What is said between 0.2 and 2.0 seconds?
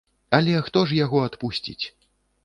Але хто ж яго адпусціць?